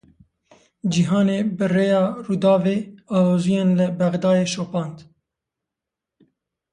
Cîhanê 0.91 1.39
bi 1.57 1.65
rêya 1.73 2.03
Rûdawê 2.25 2.77
aloziyên 3.15 3.69
li 3.77 3.87
Bexdayê 3.97 4.45
şopand. 4.53 4.97